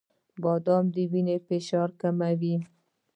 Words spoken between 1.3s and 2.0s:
فشار